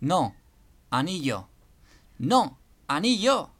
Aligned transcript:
No, 0.00 0.34
anillo. 0.90 1.48
No, 2.18 2.58
anillo. 2.88 3.50